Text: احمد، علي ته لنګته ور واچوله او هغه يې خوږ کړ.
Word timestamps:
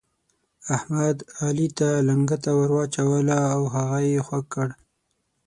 احمد، 0.75 1.17
علي 1.43 1.67
ته 1.77 1.89
لنګته 2.07 2.51
ور 2.57 2.69
واچوله 2.75 3.37
او 3.53 3.61
هغه 3.73 3.97
يې 4.07 4.19
خوږ 4.27 4.45
کړ. 4.53 4.67